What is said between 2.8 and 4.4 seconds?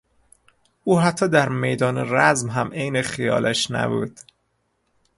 خیالش نبود.